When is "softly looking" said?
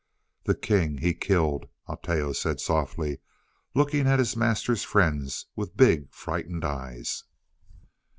2.59-4.07